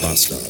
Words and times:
Bastard. 0.00 0.40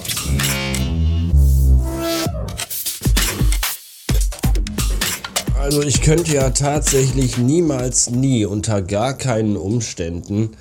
Also 5.58 5.82
ich 5.82 6.02
könnte 6.02 6.32
ja 6.32 6.50
tatsächlich 6.50 7.38
niemals 7.38 8.10
nie 8.10 8.44
unter 8.44 8.82
gar 8.82 9.14
keinen 9.14 9.56
Umständen 9.56 10.56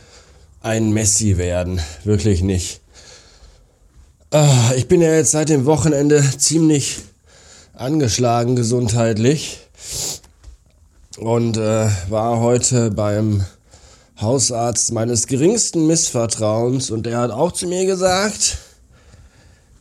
ein 0.62 0.92
Messi 0.92 1.38
werden. 1.38 1.80
Wirklich 2.04 2.42
nicht. 2.42 2.82
Ah, 4.32 4.74
ich 4.76 4.88
bin 4.88 5.02
ja 5.02 5.14
jetzt 5.14 5.32
seit 5.32 5.50
dem 5.50 5.66
Wochenende 5.66 6.24
ziemlich 6.38 7.00
angeschlagen 7.74 8.56
gesundheitlich 8.56 9.60
und 11.18 11.58
äh, 11.58 11.90
war 12.10 12.40
heute 12.40 12.92
beim 12.92 13.46
Hausarzt 14.22 14.92
meines 14.92 15.28
geringsten 15.28 15.88
Missvertrauens 15.88 16.92
und 16.92 17.06
der 17.06 17.20
hat 17.20 17.32
auch 17.32 17.54
zu 17.54 17.68
mir 17.68 17.86
gesagt, 17.86 18.58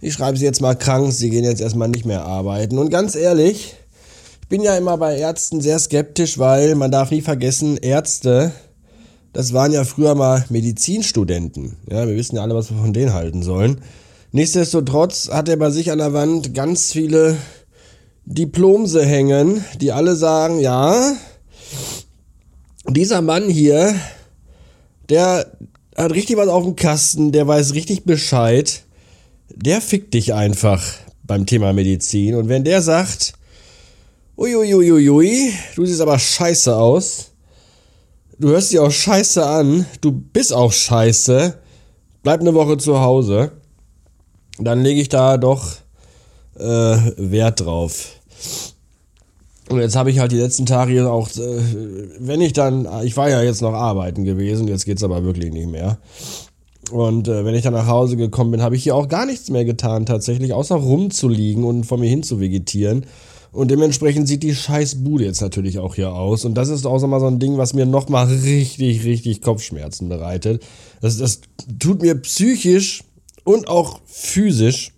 ich 0.01 0.15
schreibe 0.15 0.39
Sie 0.39 0.45
jetzt 0.45 0.61
mal 0.61 0.75
krank, 0.75 1.13
Sie 1.13 1.31
gehen 1.31 1.45
jetzt 1.45 1.61
erstmal 1.61 1.89
nicht 1.89 2.05
mehr 2.05 2.25
arbeiten. 2.25 2.79
Und 2.79 2.91
ganz 2.91 3.15
ehrlich, 3.15 3.75
ich 4.43 4.49
bin 4.49 4.63
ja 4.63 4.77
immer 4.77 4.97
bei 4.97 5.19
Ärzten 5.19 5.61
sehr 5.61 5.79
skeptisch, 5.79 6.39
weil 6.39 6.75
man 6.75 6.91
darf 6.91 7.11
nie 7.11 7.21
vergessen, 7.21 7.77
Ärzte, 7.77 8.53
das 9.33 9.53
waren 9.53 9.73
ja 9.73 9.85
früher 9.85 10.15
mal 10.15 10.45
Medizinstudenten. 10.49 11.77
Ja, 11.91 12.07
wir 12.07 12.17
wissen 12.17 12.37
ja 12.37 12.43
alle, 12.43 12.55
was 12.55 12.71
wir 12.71 12.79
von 12.79 12.93
denen 12.93 13.13
halten 13.13 13.43
sollen. 13.43 13.81
Nichtsdestotrotz 14.33 15.29
hat 15.31 15.49
er 15.49 15.57
bei 15.57 15.71
sich 15.71 15.91
an 15.91 15.99
der 15.99 16.13
Wand 16.13 16.55
ganz 16.55 16.93
viele 16.93 17.37
Diplomse 18.25 19.05
hängen, 19.05 19.65
die 19.81 19.93
alle 19.93 20.15
sagen, 20.15 20.61
ja, 20.61 21.15
dieser 22.87 23.23
Mann 23.23 23.49
hier, 23.49 23.95
der 25.09 25.51
hat 25.97 26.13
richtig 26.13 26.37
was 26.37 26.49
auf 26.49 26.65
dem 26.65 26.77
Kasten, 26.77 27.33
der 27.33 27.47
weiß 27.47 27.75
richtig 27.75 28.05
Bescheid, 28.05 28.83
der 29.55 29.81
fickt 29.81 30.15
dich 30.15 30.35
einfach 30.35 30.83
beim 31.25 31.47
Thema 31.47 31.73
Medizin. 31.73 32.35
Und 32.35 32.49
wenn 32.49 32.65
der 32.65 32.83
sagt, 32.83 33.35
uiuiuiui, 34.37 35.53
du 35.77 35.85
siehst 35.85 36.01
aber 36.01 36.19
scheiße 36.19 36.77
aus, 36.77 37.33
du 38.39 38.49
hörst 38.49 38.73
dich 38.73 38.79
auch 38.79 38.91
scheiße 38.91 39.45
an, 39.45 39.87
du 40.01 40.13
bist 40.13 40.53
auch 40.53 40.73
scheiße, 40.73 41.59
bleib 42.23 42.41
eine 42.41 42.55
Woche 42.55 42.79
zu 42.79 43.01
Hause, 43.01 43.53
dann 44.59 44.83
lege 44.83 45.01
ich 45.01 45.09
da 45.09 45.37
doch 45.37 45.77
äh, 46.57 46.63
Wert 47.17 47.61
drauf. 47.61 48.13
Und 49.69 49.81
jetzt 49.81 49.97
habe 49.97 50.11
ich 50.11 50.19
halt 50.19 50.33
die 50.33 50.39
letzten 50.39 50.67
Tage 50.67 50.93
hier 50.93 51.11
auch, 51.11 51.29
äh, 51.29 51.63
wenn 52.19 52.41
ich 52.41 52.55
dann, 52.55 52.89
ich 53.05 53.17
war 53.17 53.29
ja 53.29 53.43
jetzt 53.43 53.61
noch 53.61 53.75
arbeiten 53.75 54.25
gewesen, 54.25 54.67
jetzt 54.67 54.87
geht 54.87 54.97
es 54.97 55.05
aber 55.05 55.25
wirklich 55.25 55.53
nicht 55.53 55.69
mehr. 55.69 55.99
Und 56.91 57.29
äh, 57.29 57.45
wenn 57.45 57.55
ich 57.55 57.63
dann 57.63 57.73
nach 57.73 57.87
Hause 57.87 58.17
gekommen 58.17 58.51
bin, 58.51 58.63
habe 58.63 58.77
ich 58.77 58.83
hier 58.83 58.95
auch 58.95 59.09
gar 59.09 59.27
nichts 59.27 59.51
mehr 59.51 59.65
getan, 59.65 60.07
tatsächlich, 60.07 60.53
außer 60.53 60.77
rumzuliegen 60.77 61.65
und 61.65 61.85
vor 61.85 61.99
mir 61.99 62.09
hin 62.09 62.23
zu 62.23 62.41
vegetieren. 62.41 63.07
Und 63.51 63.71
dementsprechend 63.71 64.29
sieht 64.29 64.43
die 64.43 64.55
scheiß 64.55 65.03
Bude 65.03 65.25
jetzt 65.25 65.41
natürlich 65.41 65.79
auch 65.79 65.95
hier 65.95 66.13
aus. 66.13 66.45
Und 66.45 66.55
das 66.55 66.69
ist 66.69 66.87
auch 66.87 66.99
so 66.99 67.07
mal 67.07 67.21
so 67.21 67.27
ein 67.27 67.39
Ding, 67.39 67.57
was 67.57 67.73
mir 67.73 67.87
nochmal 67.87 68.27
richtig, 68.27 69.05
richtig 69.05 69.41
Kopfschmerzen 69.41 70.09
bereitet. 70.09 70.63
Das, 71.01 71.19
das 71.19 71.41
tut 71.79 72.03
mir 72.03 72.15
psychisch 72.17 73.05
und 73.45 73.69
auch 73.69 74.01
physisch 74.05 74.93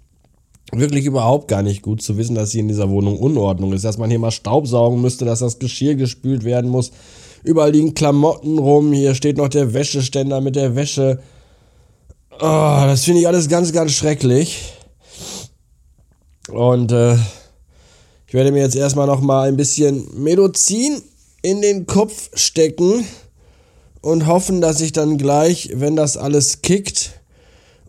wirklich 0.72 1.04
überhaupt 1.04 1.48
gar 1.48 1.62
nicht 1.62 1.82
gut 1.82 2.02
zu 2.02 2.16
wissen, 2.16 2.34
dass 2.34 2.52
hier 2.52 2.60
in 2.60 2.69
dieser 2.69 2.91
Wohnung 2.91 3.19
Unordnung 3.19 3.72
ist, 3.72 3.84
dass 3.84 3.98
man 3.98 4.10
hier 4.10 4.19
mal 4.19 4.30
Staubsaugen 4.30 5.00
müsste, 5.00 5.25
dass 5.25 5.41
das 5.41 5.58
Geschirr 5.58 5.94
gespült 5.94 6.44
werden 6.44 6.70
muss. 6.70 6.92
Überall 7.42 7.72
liegen 7.72 7.94
Klamotten 7.94 8.58
rum, 8.58 8.92
hier 8.92 9.14
steht 9.14 9.36
noch 9.36 9.48
der 9.48 9.72
Wäscheständer 9.72 10.41
mit 10.41 10.56
der 10.56 10.77
Wäsche. 10.77 11.20
Oh, 12.42 12.83
das 12.86 13.05
finde 13.05 13.20
ich 13.20 13.28
alles 13.28 13.48
ganz, 13.48 13.70
ganz 13.70 13.92
schrecklich. 13.92 14.72
Und 16.48 16.91
äh, 16.91 17.14
ich 18.26 18.32
werde 18.32 18.50
mir 18.50 18.60
jetzt 18.60 18.76
erstmal 18.76 19.06
noch 19.06 19.20
mal 19.20 19.47
ein 19.47 19.56
bisschen 19.56 20.09
Medizin 20.14 21.03
in 21.42 21.60
den 21.60 21.84
Kopf 21.87 22.31
stecken 22.34 23.04
und 24.00 24.26
hoffen, 24.26 24.62
dass 24.62 24.81
ich 24.81 24.92
dann 24.92 25.19
gleich, 25.19 25.70
wenn 25.75 25.97
das 25.97 26.16
alles 26.16 26.62
kickt, 26.62 27.20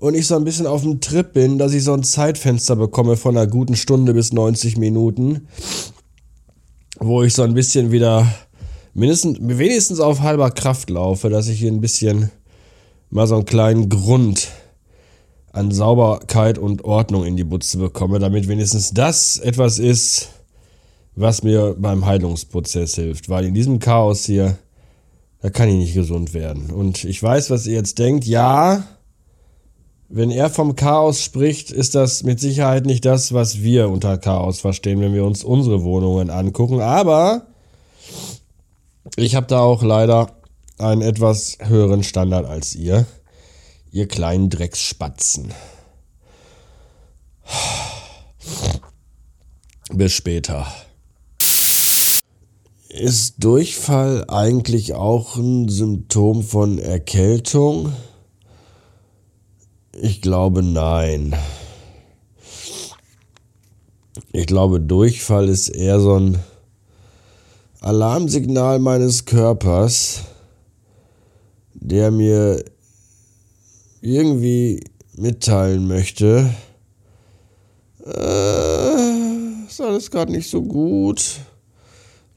und 0.02 0.16
ich 0.16 0.26
so 0.26 0.36
ein 0.36 0.44
bisschen 0.44 0.66
auf 0.66 0.82
dem 0.82 1.00
Trip 1.00 1.32
bin, 1.32 1.60
dass 1.60 1.74
ich 1.74 1.84
so 1.84 1.94
ein 1.94 2.02
Zeitfenster 2.02 2.76
bekomme 2.76 3.18
von 3.18 3.38
einer 3.38 3.46
guten 3.46 3.76
Stunde 3.76 4.16
bis 4.16 4.34
90 4.34 4.78
Minuten, 4.78 5.48
wo 7.00 7.22
ich 7.22 7.36
so 7.36 7.44
ein 7.44 7.54
bisschen 7.54 7.92
wieder 7.92 8.28
mindestens, 8.96 9.38
wenigstens 9.40 10.00
auf 10.00 10.22
halber 10.22 10.50
Kraft 10.50 10.90
laufe, 10.90 11.30
dass 11.30 11.48
ich 11.48 11.60
hier 11.60 11.72
ein 11.72 11.82
bisschen 11.82 12.32
mal 13.12 13.28
so 13.28 13.36
einen 13.36 13.46
kleinen 13.46 13.90
Grund 13.90 14.48
an 15.52 15.72
Sauberkeit 15.72 16.58
und 16.58 16.86
Ordnung 16.86 17.26
in 17.26 17.36
die 17.36 17.44
Butze 17.44 17.78
bekomme, 17.78 18.20
damit 18.20 18.48
wenigstens 18.48 18.94
das 18.94 19.38
etwas 19.38 19.80
ist, 19.80 20.30
was 21.16 21.44
mir 21.44 21.76
beim 21.78 22.06
Heilungsprozess 22.06 22.96
hilft. 22.96 23.30
Weil 23.30 23.46
in 23.46 23.54
diesem 23.54 23.80
Chaos 23.80 24.26
hier, 24.26 24.58
da 25.42 25.50
kann 25.50 25.68
ich 25.68 25.76
nicht 25.76 25.94
gesund 25.94 26.34
werden. 26.34 26.72
Und 26.72 27.04
ich 27.04 27.22
weiß, 27.22 27.50
was 27.50 27.68
ihr 27.68 27.74
jetzt 27.74 28.00
denkt. 28.00 28.26
Ja, 28.26 28.84
wenn 30.08 30.32
er 30.32 30.50
vom 30.50 30.76
Chaos 30.76 31.22
spricht, 31.22 31.72
ist 31.72 31.96
das 31.96 32.24
mit 32.24 32.40
Sicherheit 32.40 32.86
nicht 32.86 33.04
das, 33.04 33.34
was 33.34 33.62
wir 33.62 33.90
unter 33.90 34.18
Chaos 34.18 34.62
verstehen, 34.62 35.02
wenn 35.02 35.14
wir 35.14 35.26
uns 35.26 35.44
unsere 35.44 35.84
Wohnungen 35.84 36.30
angucken. 36.30 36.80
Aber 36.80 37.48
ich 39.18 39.36
habe 39.36 39.48
da 39.48 39.60
auch 39.60 39.84
leider 39.84 40.41
einen 40.82 41.02
etwas 41.02 41.58
höheren 41.60 42.04
Standard 42.04 42.46
als 42.46 42.76
ihr. 42.76 43.06
Ihr 43.92 44.08
kleinen 44.08 44.50
Drecksspatzen. 44.50 45.54
Bis 49.94 50.14
später. 50.14 50.68
Ist 52.88 53.36
Durchfall 53.44 54.26
eigentlich 54.30 54.94
auch 54.94 55.38
ein 55.38 55.70
Symptom 55.70 56.44
von 56.44 56.78
Erkältung? 56.78 57.94
Ich 59.94 60.22
glaube 60.22 60.64
nein. 60.64 61.36
Ich 64.34 64.46
glaube, 64.46 64.80
Durchfall 64.80 65.50
ist 65.50 65.70
eher 65.70 66.00
so 66.00 66.16
ein 66.16 66.40
Alarmsignal 67.82 68.80
meines 68.80 69.26
Körpers, 69.26 70.22
der 71.82 72.12
mir 72.12 72.64
irgendwie 74.02 74.84
mitteilen 75.18 75.88
möchte, 75.88 76.50
äh, 78.06 79.66
ist 79.68 79.82
alles 79.82 80.10
gerade 80.10 80.32
nicht 80.32 80.50
so 80.50 80.62
gut. 80.62 81.42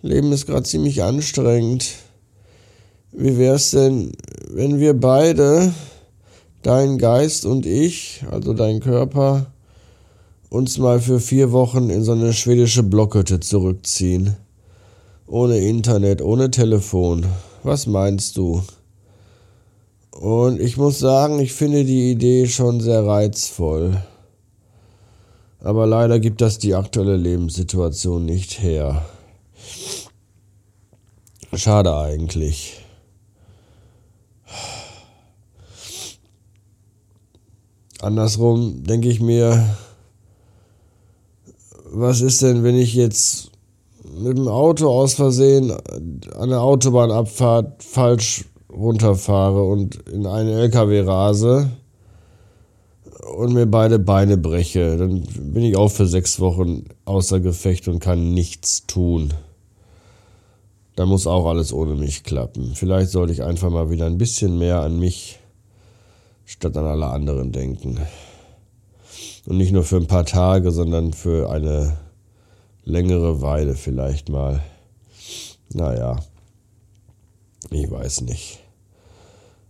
Leben 0.03 0.33
ist 0.33 0.47
gerade 0.47 0.65
ziemlich 0.65 1.03
anstrengend. 1.03 1.95
Wie 3.13 3.39
wäre 3.39 3.55
es 3.55 3.71
denn, 3.71 4.13
wenn 4.51 4.81
wir 4.81 4.99
beide 4.99 5.73
dein 6.63 6.99
Geist 6.99 7.47
und 7.47 7.67
ich, 7.67 8.25
also 8.31 8.55
dein 8.55 8.81
Körper, 8.81 9.47
uns 10.51 10.79
mal 10.79 11.01
für 11.01 11.21
vier 11.21 11.53
Wochen 11.53 11.91
in 11.91 12.03
so 12.03 12.13
eine 12.13 12.33
schwedische 12.33 12.83
Blockhütte 12.83 13.41
zurückziehen. 13.41 14.37
Ohne 15.27 15.59
Internet, 15.59 16.23
ohne 16.23 16.51
Telefon. 16.51 17.27
Was 17.63 17.87
meinst 17.87 18.37
du? 18.37 18.63
Und 20.21 20.61
ich 20.61 20.77
muss 20.77 21.01
sagen, 21.01 21.41
ich 21.41 21.53
finde 21.53 21.85
die 21.85 22.13
Idee 22.13 22.47
schon 22.47 22.81
sehr 22.81 23.05
reizvoll. 23.05 24.01
Aber 25.59 25.87
leider 25.87 26.21
gibt 26.21 26.41
das 26.41 26.59
die 26.59 26.77
aktuelle 26.77 27.17
Lebenssituation 27.17 28.25
nicht 28.25 28.63
her. 28.63 29.05
Schade 31.53 31.97
eigentlich. 31.97 32.81
Andersrum 38.01 38.85
denke 38.85 39.09
ich 39.09 39.21
mir, 39.21 39.69
was 41.87 42.21
ist 42.21 42.41
denn, 42.43 42.63
wenn 42.63 42.77
ich 42.77 42.95
jetzt 42.95 43.51
mit 44.05 44.37
dem 44.37 44.47
Auto 44.47 44.89
aus 44.89 45.15
Versehen 45.15 45.73
an 45.73 46.51
der 46.51 46.61
Autobahnabfahrt 46.61 47.83
falsch 47.83 48.45
runterfahre 48.77 49.63
und 49.63 49.97
in 50.09 50.27
einen 50.27 50.51
LKW 50.51 51.01
rase 51.01 51.71
und 53.37 53.53
mir 53.55 53.67
beide 53.67 53.99
Beine 53.99 54.37
breche, 54.37 54.97
dann 54.97 55.23
bin 55.23 55.65
ich 55.65 55.77
auch 55.77 55.91
für 55.91 56.07
sechs 56.07 56.41
Wochen 56.41 56.85
außer 57.05 57.41
Gefecht 57.41 57.89
und 57.89 58.01
kann 58.01 58.33
nichts 58.33 58.87
tun. 58.87 59.33
Da 60.97 61.07
muss 61.07 61.27
auch 61.27 61.47
alles 61.47 61.73
ohne 61.73 61.95
mich 61.95 62.23
klappen. 62.23 62.73
Vielleicht 62.75 63.11
sollte 63.11 63.33
ich 63.33 63.43
einfach 63.43 63.71
mal 63.71 63.91
wieder 63.91 64.07
ein 64.07 64.19
bisschen 64.19 64.59
mehr 64.59 64.81
an 64.81 64.99
mich 64.99 65.41
statt 66.45 66.77
an 66.77 66.85
alle 66.85 67.07
anderen 67.07 67.51
denken. 67.51 67.99
Und 69.47 69.57
nicht 69.57 69.73
nur 69.73 69.85
für 69.85 69.97
ein 69.97 70.07
paar 70.07 70.25
Tage, 70.25 70.71
sondern 70.71 71.13
für 71.13 71.51
eine 71.51 71.99
längere 72.85 73.41
Weile 73.43 73.75
vielleicht 73.75 74.29
mal. 74.29 74.63
Naja, 75.71 76.21
ich 77.71 77.91
weiß 77.91 78.23
nicht. 78.23 78.64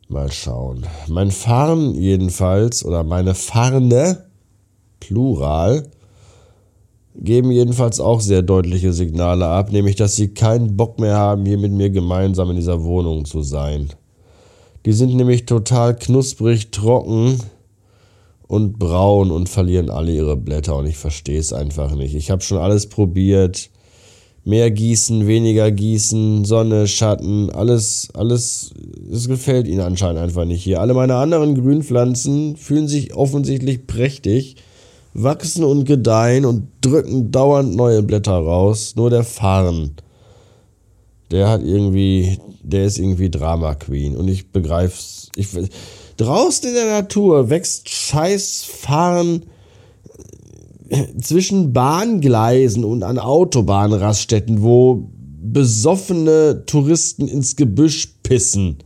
Mal 0.09 0.31
schauen. 0.31 0.87
Mein 1.09 1.31
Farn 1.31 1.95
jedenfalls, 1.95 2.85
oder 2.85 3.05
meine 3.05 3.35
Farne, 3.35 4.27
Plural, 5.01 5.89
geben 7.17 7.51
jedenfalls 7.51 8.01
auch 8.01 8.21
sehr 8.21 8.43
deutliche 8.43 8.93
Signale 8.93 9.47
ab, 9.47 9.73
nämlich 9.73 9.97
dass 9.97 10.17
sie 10.17 10.29
keinen 10.35 10.77
Bock 10.77 10.99
mehr 10.99 11.17
haben, 11.17 11.47
hier 11.47 11.59
mit 11.59 11.73
mir 11.73 11.91
gemeinsam 11.91 12.51
in 12.51 12.57
dieser 12.57 12.83
Wohnung 12.83 13.25
zu 13.25 13.43
sein. 13.43 13.89
Die 14.85 14.93
sind 14.93 15.15
nämlich 15.15 15.47
total 15.47 15.97
knusprig, 15.97 16.71
trocken 16.71 17.41
und 18.47 18.79
braun 18.79 19.31
und 19.31 19.49
verlieren 19.49 19.89
alle 19.89 20.13
ihre 20.13 20.37
Blätter 20.37 20.77
und 20.77 20.87
ich 20.87 20.99
verstehe 20.99 21.39
es 21.39 21.53
einfach 21.53 21.95
nicht. 21.95 22.15
Ich 22.15 22.31
habe 22.31 22.43
schon 22.43 22.59
alles 22.59 22.89
probiert. 22.89 23.71
Mehr 24.47 24.71
gießen, 24.71 25.27
weniger 25.27 25.71
gießen, 25.71 26.45
Sonne, 26.45 26.87
Schatten, 26.87 27.51
alles, 27.51 28.09
alles, 28.13 28.73
es 29.11 29.27
gefällt 29.27 29.67
ihnen 29.67 29.81
anscheinend 29.81 30.21
einfach 30.21 30.45
nicht 30.45 30.63
hier. 30.63 30.81
Alle 30.81 30.93
meine 30.93 31.17
anderen 31.17 31.55
Grünpflanzen 31.55 32.57
fühlen 32.57 32.87
sich 32.87 33.15
offensichtlich 33.15 33.87
prächtig 33.87 34.57
wachsen 35.15 35.65
und 35.65 35.85
gedeihen 35.85 36.45
und 36.45 36.69
drücken 36.81 37.31
dauernd 37.31 37.75
neue 37.75 38.03
Blätter 38.03 38.35
raus. 38.35 38.95
Nur 38.97 39.11
der 39.11 39.25
Farn, 39.25 39.93
der 41.31 41.49
hat 41.49 41.63
irgendwie, 41.63 42.39
der 42.63 42.85
ist 42.85 42.99
irgendwie 42.99 43.31
Drama 43.31 43.75
Queen 43.77 44.17
und 44.17 44.29
ich 44.29 44.51
begreif's. 44.51 45.31
Ich, 45.37 45.49
draußen 46.17 46.69
in 46.69 46.75
der 46.75 47.01
Natur 47.01 47.49
wächst 47.49 47.89
scheiß 47.89 48.65
Farn 48.65 49.43
zwischen 51.21 51.73
Bahngleisen 51.73 52.85
und 52.85 53.03
an 53.03 53.19
Autobahnraststätten, 53.19 54.63
wo 54.63 55.09
besoffene 55.43 56.65
Touristen 56.67 57.29
ins 57.29 57.57
Gebüsch 57.57 58.15
pissen. 58.23 58.79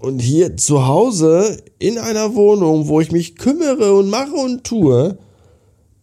Und 0.00 0.18
hier 0.18 0.56
zu 0.56 0.86
Hause 0.86 1.62
in 1.78 1.98
einer 1.98 2.34
Wohnung, 2.34 2.88
wo 2.88 3.00
ich 3.00 3.12
mich 3.12 3.36
kümmere 3.36 3.94
und 3.94 4.10
mache 4.10 4.34
und 4.34 4.64
tue, 4.64 5.16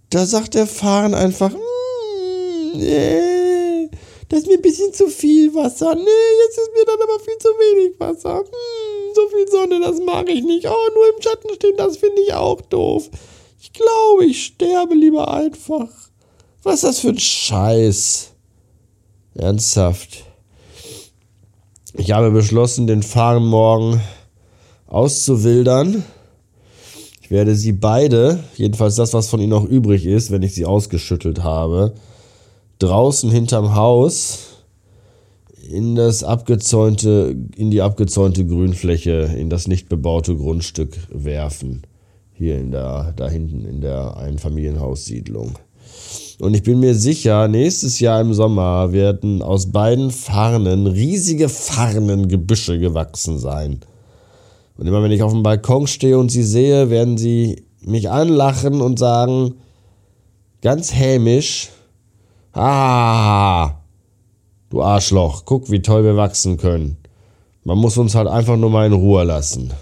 da 0.10 0.25
sagt 0.25 0.54
der 0.54 0.68
Fahren 0.68 1.13
einfach, 1.13 1.51
mm, 1.51 2.77
nee, 2.77 3.89
das 4.30 4.39
ist 4.39 4.48
mir 4.48 4.56
ein 4.56 4.62
bisschen 4.62 4.94
zu 4.94 5.07
viel 5.07 5.54
Wasser. 5.54 5.95
Nee, 5.95 6.30
jetzt 6.45 6.57
ist 6.57 6.71
mir 6.74 6.86
dann 6.86 7.01
aber 7.01 7.19
viel 7.19 7.38
zu 7.39 7.50
wenig 7.50 8.00
Wasser. 8.00 8.42
Mm, 8.42 9.16
so 9.16 9.27
viel 9.27 9.48
Sonne, 9.50 9.81
das 9.81 10.00
mag 10.00 10.30
ich 10.30 10.44
nicht. 10.44 10.66
Oh, 10.66 10.94
nur 10.94 11.16
im 11.16 11.21
Schatten 11.21 11.50
stehen, 11.56 11.75
das 11.75 11.98
finde 11.98 12.21
ich 12.21 12.33
auch 12.33 12.62
doof. 12.62 13.10
Ich 13.61 13.73
glaube, 13.73 14.25
ich 14.25 14.45
sterbe 14.45 14.95
lieber 14.95 15.33
einfach. 15.33 15.89
Was 16.63 16.75
ist 16.75 16.83
das 16.83 17.00
für 17.00 17.09
ein 17.09 17.19
Scheiß? 17.19 18.31
Ernsthaft. 19.35 20.23
Ich 21.94 22.11
habe 22.11 22.31
beschlossen, 22.31 22.88
den 22.88 23.03
Fahren 23.03 23.45
morgen 23.45 24.01
auszuwildern. 24.88 26.03
Ich 27.21 27.29
werde 27.29 27.56
sie 27.56 27.73
beide, 27.73 28.44
jedenfalls 28.56 28.95
das, 28.95 29.13
was 29.13 29.29
von 29.29 29.41
ihnen 29.41 29.50
noch 29.50 29.65
übrig 29.65 30.06
ist, 30.06 30.31
wenn 30.31 30.41
ich 30.41 30.53
sie 30.53 30.65
ausgeschüttelt 30.65 31.44
habe, 31.44 31.94
draußen 32.79 33.29
hinterm 33.29 33.75
Haus 33.75 34.39
in 35.69 35.95
das 35.95 36.23
abgezäunte, 36.23 37.35
in 37.56 37.71
die 37.71 37.81
abgezäunte 37.81 38.45
Grünfläche, 38.45 39.35
in 39.38 39.50
das 39.50 39.67
nicht 39.67 39.89
bebaute 39.89 40.35
Grundstück 40.38 40.97
werfen. 41.09 41.83
Hier 42.39 42.57
in 42.57 42.71
der, 42.71 43.12
da 43.18 43.27
hinten 43.27 43.65
in 43.65 43.81
der 43.81 44.15
Einfamilienhaussiedlung. 44.15 45.59
Und 46.39 46.53
ich 46.53 46.63
bin 46.63 46.80
mir 46.80 46.95
sicher, 46.95 47.50
nächstes 47.50 48.00
Jahr 48.00 48.21
im 48.21 48.33
Sommer 48.33 48.94
werden 48.94 49.41
aus 49.41 49.74
beiden 49.74 50.09
Farnen 50.09 50.88
riesige 50.88 51.50
Farnengebüsche 51.50 52.80
gewachsen 52.80 53.39
sein. 53.39 53.81
Und 54.77 54.88
immer 54.88 55.03
wenn 55.03 55.12
ich 55.12 55.21
auf 55.21 55.33
dem 55.33 55.44
Balkon 55.44 55.86
stehe 55.86 56.18
und 56.18 56.31
sie 56.31 56.44
sehe, 56.44 56.89
werden 56.89 57.18
sie 57.18 57.65
mich 57.81 58.09
anlachen 58.09 58.80
und 58.80 59.00
sagen, 59.00 59.56
ganz 60.62 60.95
hämisch, 60.95 61.68
ah, 62.53 63.71
du 64.69 64.81
Arschloch, 64.81 65.44
guck, 65.44 65.69
wie 65.69 65.81
toll 65.81 66.06
wir 66.06 66.15
wachsen 66.15 66.56
können. 66.56 66.95
Man 67.65 67.80
muss 67.80 67.97
uns 67.97 68.15
halt 68.15 68.30
einfach 68.30 68.56
nur 68.56 68.69
mal 68.69 68.88
in 68.88 68.94
Ruhe 68.94 69.25
lassen. 69.25 69.74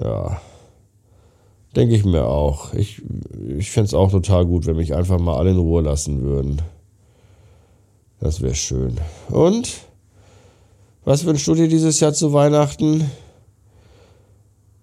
Ja. 0.00 0.40
Denke 1.74 1.94
ich 1.94 2.04
mir 2.04 2.24
auch. 2.26 2.72
Ich, 2.72 3.02
ich 3.58 3.70
fände 3.70 3.88
es 3.88 3.94
auch 3.94 4.10
total 4.10 4.46
gut, 4.46 4.66
wenn 4.66 4.76
mich 4.76 4.94
einfach 4.94 5.18
mal 5.18 5.36
alle 5.36 5.50
in 5.50 5.58
Ruhe 5.58 5.82
lassen 5.82 6.22
würden. 6.22 6.62
Das 8.20 8.40
wäre 8.40 8.54
schön. 8.54 8.98
Und? 9.28 9.82
Was 11.04 11.24
wünschst 11.24 11.46
du 11.46 11.54
dir 11.54 11.68
dieses 11.68 12.00
Jahr 12.00 12.14
zu 12.14 12.32
Weihnachten? 12.32 13.10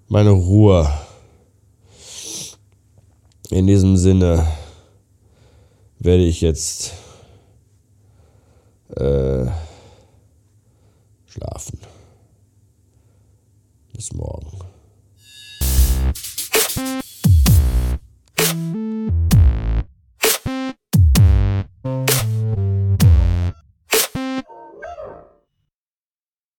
Meine 0.08 0.30
Ruhe. 0.30 0.90
In 3.50 3.68
diesem 3.68 3.98
Sinne 3.98 4.48
werde 6.00 6.24
ich 6.24 6.42
jetzt 6.42 6.94
äh, 8.96 9.46
schlafen. 11.26 11.80
Bis 13.94 14.14
morgen. 14.14 14.53